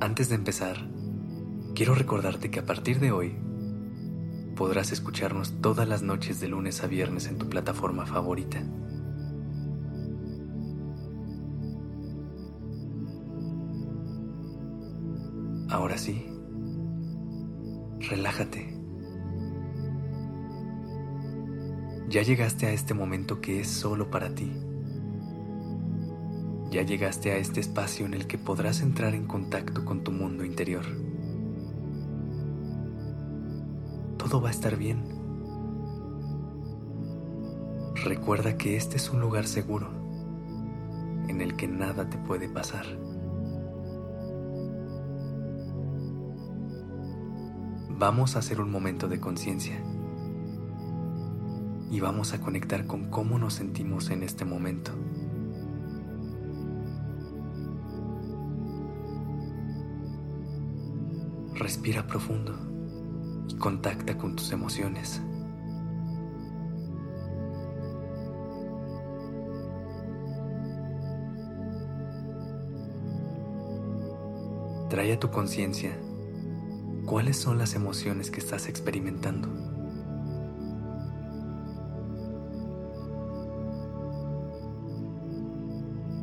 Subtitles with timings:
[0.00, 0.78] Antes de empezar,
[1.74, 3.36] quiero recordarte que a partir de hoy
[4.56, 8.64] podrás escucharnos todas las noches de lunes a viernes en tu plataforma favorita.
[15.68, 16.26] Ahora sí,
[17.98, 18.74] relájate.
[22.08, 24.50] Ya llegaste a este momento que es solo para ti.
[26.70, 30.44] Ya llegaste a este espacio en el que podrás entrar en contacto con tu mundo
[30.44, 30.84] interior.
[34.16, 35.02] Todo va a estar bien.
[38.04, 39.88] Recuerda que este es un lugar seguro
[41.26, 42.86] en el que nada te puede pasar.
[47.98, 49.82] Vamos a hacer un momento de conciencia
[51.90, 54.92] y vamos a conectar con cómo nos sentimos en este momento.
[61.60, 62.54] Respira profundo
[63.46, 65.20] y contacta con tus emociones.
[74.88, 75.94] Trae a tu conciencia
[77.04, 79.50] cuáles son las emociones que estás experimentando.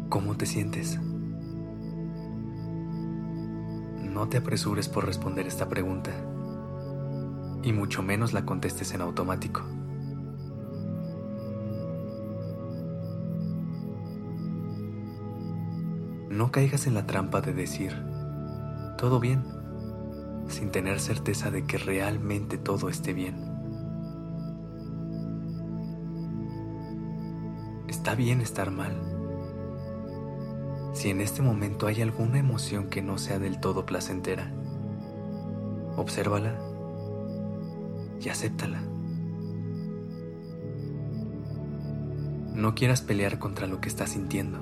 [0.10, 0.98] ¿Cómo te sientes?
[4.18, 6.10] No te apresures por responder esta pregunta,
[7.62, 9.62] y mucho menos la contestes en automático.
[16.32, 17.94] No caigas en la trampa de decir,
[18.98, 19.44] todo bien,
[20.48, 23.36] sin tener certeza de que realmente todo esté bien.
[27.88, 29.17] Está bien estar mal
[30.98, 34.52] si en este momento hay alguna emoción que no sea del todo placentera,
[35.96, 36.60] obsérvala
[38.20, 38.82] y acéptala.
[42.56, 44.58] No quieras pelear contra lo que estás sintiendo,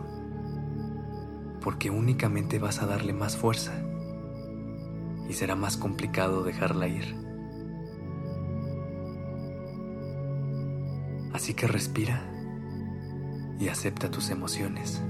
[1.62, 3.72] porque únicamente vas a darle más fuerza
[5.30, 7.16] y será más complicado dejarla ir.
[11.32, 12.30] Así que respira
[13.58, 15.02] y acepta tus emociones.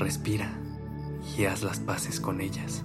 [0.00, 0.50] Respira
[1.36, 2.82] y haz las paces con ellas.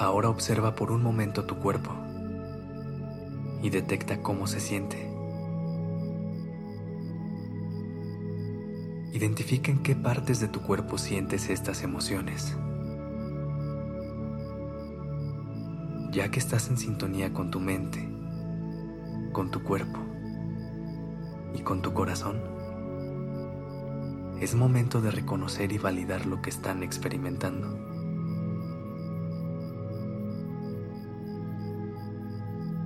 [0.00, 1.92] Ahora observa por un momento tu cuerpo
[3.62, 4.96] y detecta cómo se siente.
[9.12, 12.56] Identifica en qué partes de tu cuerpo sientes estas emociones.
[16.10, 18.17] Ya que estás en sintonía con tu mente,
[19.32, 19.98] con tu cuerpo
[21.54, 22.40] y con tu corazón,
[24.40, 27.88] es momento de reconocer y validar lo que están experimentando.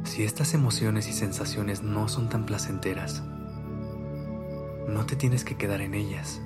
[0.05, 3.23] Si estas emociones y sensaciones no son tan placenteras,
[4.89, 6.41] no te tienes que quedar en ellas,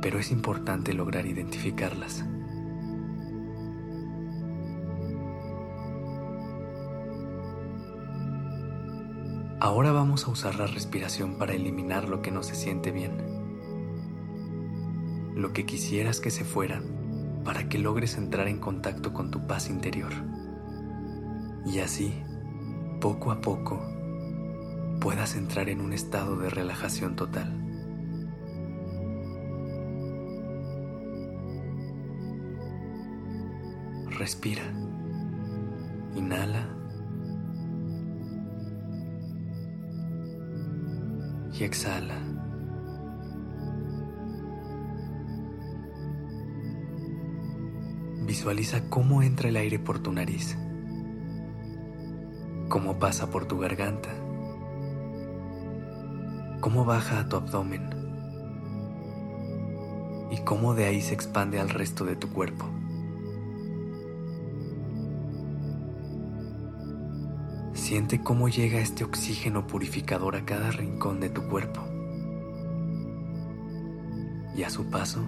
[0.00, 2.24] pero es importante lograr identificarlas.
[9.60, 13.16] Ahora vamos a usar la respiración para eliminar lo que no se siente bien.
[15.34, 16.80] Lo que quisieras que se fuera
[17.44, 20.12] para que logres entrar en contacto con tu paz interior.
[21.66, 22.22] Y así,
[23.00, 23.82] poco a poco,
[25.00, 27.52] puedas entrar en un estado de relajación total.
[34.10, 34.62] Respira.
[36.14, 36.77] Inhala.
[41.58, 42.14] Y exhala.
[48.24, 50.56] Visualiza cómo entra el aire por tu nariz,
[52.68, 54.10] cómo pasa por tu garganta,
[56.60, 57.88] cómo baja a tu abdomen
[60.30, 62.66] y cómo de ahí se expande al resto de tu cuerpo.
[67.88, 71.80] Siente cómo llega este oxígeno purificador a cada rincón de tu cuerpo.
[74.54, 75.26] Y a su paso,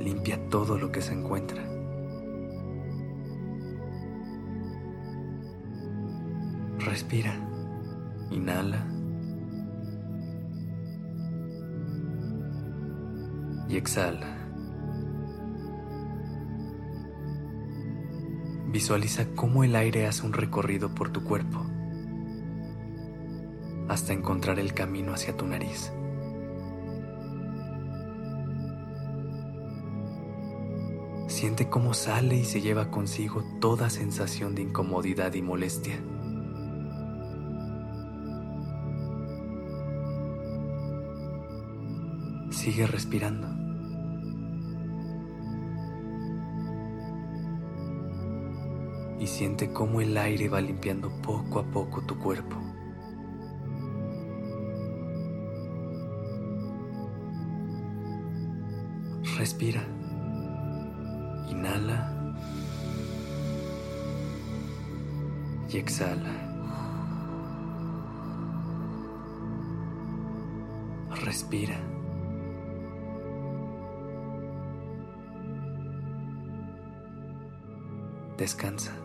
[0.00, 1.62] limpia todo lo que se encuentra.
[6.80, 7.38] Respira.
[8.32, 8.84] Inhala.
[13.68, 14.41] Y exhala.
[18.72, 21.62] Visualiza cómo el aire hace un recorrido por tu cuerpo
[23.88, 25.92] hasta encontrar el camino hacia tu nariz.
[31.26, 36.00] Siente cómo sale y se lleva consigo toda sensación de incomodidad y molestia.
[42.50, 43.61] Sigue respirando.
[49.22, 52.56] Y siente cómo el aire va limpiando poco a poco tu cuerpo.
[59.38, 59.80] Respira.
[61.48, 62.34] Inhala.
[65.70, 66.32] Y exhala.
[71.24, 71.78] Respira.
[78.36, 79.01] Descansa.